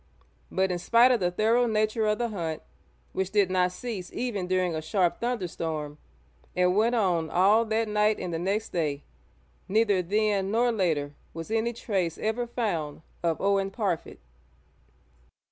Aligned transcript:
But 0.51 0.71
in 0.71 0.79
spite 0.79 1.11
of 1.11 1.19
the 1.19 1.29
thorough 1.29 1.67
nature 1.67 2.07
of 2.07 2.17
the 2.17 2.29
hunt, 2.29 2.63
which 3.13 3.29
did 3.29 3.51
not 3.51 3.71
cease 3.71 4.11
even 4.11 4.47
during 4.47 4.73
a 4.73 4.81
sharp 4.81 5.21
thunderstorm, 5.21 5.99
and 6.55 6.75
went 6.75 6.95
on 6.95 7.29
all 7.29 7.65
that 7.65 7.87
night 7.87 8.17
and 8.17 8.33
the 8.33 8.39
next 8.39 8.69
day, 8.69 9.03
neither 9.67 10.01
then 10.01 10.49
nor 10.49 10.71
later 10.71 11.13
was 11.35 11.51
any 11.51 11.71
trace 11.71 12.17
ever 12.17 12.47
found 12.47 13.03
of 13.21 13.39
Owen 13.39 13.69
Parfitt. 13.69 14.17